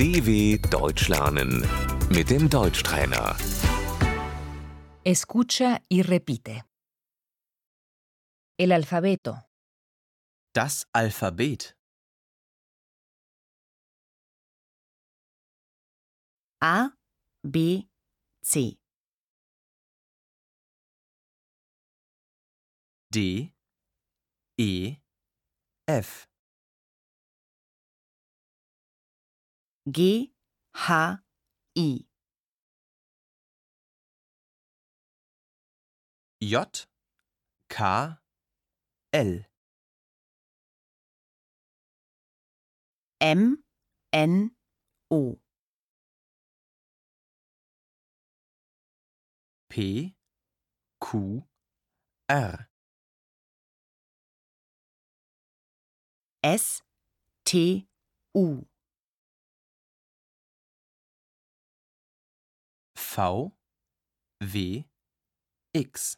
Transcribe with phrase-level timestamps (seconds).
[0.00, 1.60] DW Deutsch lernen
[2.08, 3.36] mit dem Deutschtrainer.
[5.04, 6.64] Escucha y repite.
[8.58, 9.42] El alfabeto.
[10.54, 11.76] Das Alphabet.
[16.62, 16.92] A,
[17.42, 17.86] B,
[18.42, 18.78] C.
[23.12, 23.52] D,
[24.56, 24.96] E,
[25.86, 26.29] F.
[29.88, 30.32] G,
[30.76, 31.18] H,
[31.78, 32.04] I.
[36.42, 36.86] J,
[37.68, 38.16] K,
[39.12, 39.40] L.
[43.20, 43.58] M,
[44.12, 44.50] N,
[45.10, 45.38] O.
[49.70, 50.14] P,
[51.00, 51.44] Q,
[52.28, 52.68] R.
[56.42, 56.82] S,
[57.44, 57.86] T,
[58.34, 58.69] U.
[63.20, 63.52] V,
[64.40, 64.84] W,
[65.74, 66.16] X.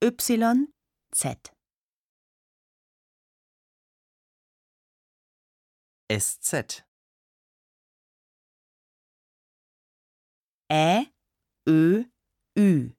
[0.00, 0.72] Y,
[1.14, 1.52] Z.
[6.08, 6.82] SZ.
[10.72, 11.12] Ä,
[11.68, 12.04] Ö,
[12.58, 12.96] Ü.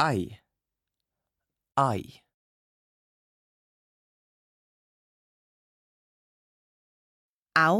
[0.00, 0.40] Ei.
[1.76, 2.27] Ei.
[7.66, 7.78] Au,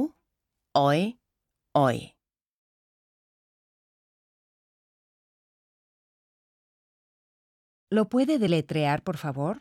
[0.75, 1.21] Oi,
[1.77, 1.98] Oi.
[7.97, 9.55] ¿Lo puede deletrear, por favor?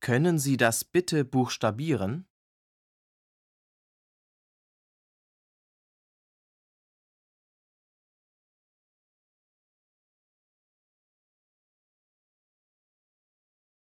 [0.00, 2.26] Können Sie das bitte buchstabieren?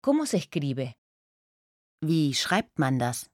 [0.06, 0.94] ¿Cómo se escribe?
[2.02, 3.28] Wie schreibt man das?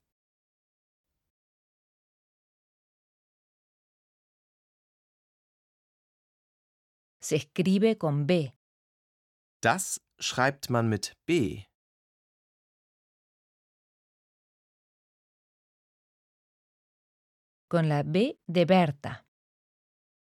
[7.27, 8.51] Se escribe con B.
[9.63, 11.63] Das schreibt man mit B.
[17.67, 19.25] Con la B de Berta.